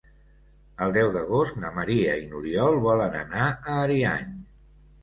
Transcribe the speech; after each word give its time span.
El 0.85 0.95
deu 0.95 1.11
d'agost 1.17 1.59
na 1.65 1.71
Maria 1.77 2.17
i 2.23 2.27
n'Oriol 2.33 2.81
volen 2.89 3.21
anar 3.25 3.47
a 3.53 3.81
Ariany. 3.87 4.39